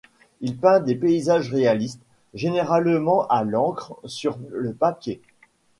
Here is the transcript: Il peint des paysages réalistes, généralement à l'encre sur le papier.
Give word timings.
Il 0.39 0.57
peint 0.57 0.79
des 0.79 0.95
paysages 0.95 1.51
réalistes, 1.53 2.01
généralement 2.33 3.27
à 3.27 3.43
l'encre 3.43 3.99
sur 4.05 4.39
le 4.49 4.73
papier. 4.73 5.21